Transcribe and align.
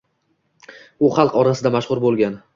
U 1.05 1.11
xalq 1.19 1.39
orasida 1.43 1.75
mashhur 1.77 2.05
bo‘lgan. 2.09 2.43